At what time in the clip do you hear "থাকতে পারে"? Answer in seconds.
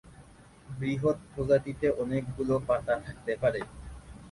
3.05-3.61